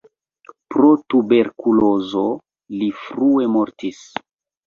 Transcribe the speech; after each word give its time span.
Pro 0.75 0.87
tuberkulozo 1.13 2.23
li 2.79 2.89
frue 3.01 3.47
mortis. 3.59 4.01